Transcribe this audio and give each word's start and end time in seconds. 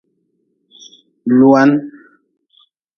Lua-n. 1.37 1.71